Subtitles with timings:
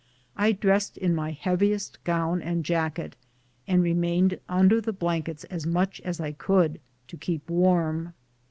[0.35, 3.15] 1 dressed in my heaviest gown and jacket,
[3.67, 8.15] and remained under the blankets as much as I could to keep warm.